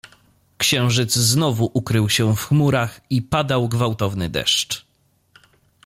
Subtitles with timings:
[0.57, 4.85] "Księżyc znowu ukrył się w chmurach i padał gwałtowny deszcz."